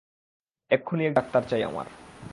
[0.71, 1.87] এক্ষুণি একজন ডাক্তার চাই আমার।